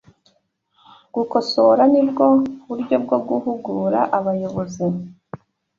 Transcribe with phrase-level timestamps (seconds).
[1.15, 2.25] gukosora n’ibwo
[2.67, 4.85] buryo bwo guhugura abayobozi